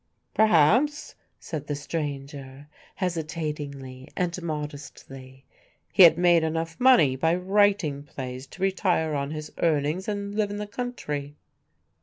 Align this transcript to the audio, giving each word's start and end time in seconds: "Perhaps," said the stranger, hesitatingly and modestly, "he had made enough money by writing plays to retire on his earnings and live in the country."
"Perhaps," 0.33 1.13
said 1.39 1.67
the 1.67 1.75
stranger, 1.75 2.67
hesitatingly 2.95 4.09
and 4.17 4.41
modestly, 4.41 5.45
"he 5.93 6.01
had 6.01 6.17
made 6.17 6.41
enough 6.43 6.79
money 6.79 7.15
by 7.15 7.35
writing 7.35 8.01
plays 8.01 8.47
to 8.47 8.63
retire 8.63 9.13
on 9.13 9.29
his 9.29 9.51
earnings 9.59 10.07
and 10.07 10.33
live 10.33 10.49
in 10.49 10.57
the 10.57 10.65
country." 10.65 11.35